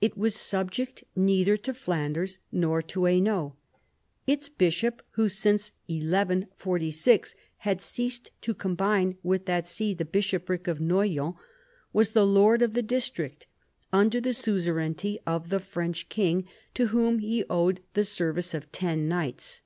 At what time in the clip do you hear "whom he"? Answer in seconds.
16.94-17.42